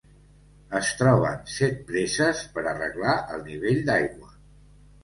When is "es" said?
0.79-0.89